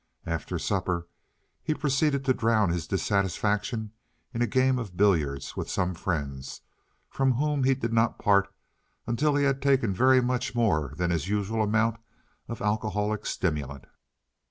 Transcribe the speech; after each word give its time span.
After 0.25 0.57
supper 0.57 1.07
he 1.61 1.75
proceeded 1.75 2.25
to 2.25 2.33
drown 2.33 2.71
his 2.71 2.87
dissatisfaction 2.87 3.91
in 4.33 4.41
a 4.41 4.47
game 4.47 4.79
of 4.79 4.97
billiards 4.97 5.55
with 5.55 5.69
some 5.69 5.93
friends, 5.93 6.61
from 7.07 7.33
whom 7.33 7.65
he 7.65 7.75
did 7.75 7.93
not 7.93 8.17
part 8.17 8.51
until 9.05 9.35
he 9.35 9.43
had 9.43 9.61
taken 9.61 9.93
very 9.93 10.19
much 10.19 10.55
more 10.55 10.95
than 10.97 11.11
his 11.11 11.27
usual 11.29 11.61
amount 11.61 11.97
of 12.47 12.63
alcoholic 12.63 13.27
stimulant. 13.27 13.85